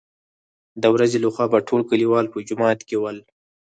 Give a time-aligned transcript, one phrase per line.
[0.83, 3.17] دورځې له خوا به ټول کليوال په جومات کې ول.